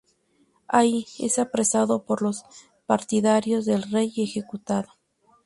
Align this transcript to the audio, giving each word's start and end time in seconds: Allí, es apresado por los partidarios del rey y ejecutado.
Allí, 0.67 1.05
es 1.19 1.37
apresado 1.37 2.05
por 2.05 2.23
los 2.23 2.43
partidarios 2.87 3.67
del 3.67 3.83
rey 3.83 4.11
y 4.15 4.23
ejecutado. 4.23 4.89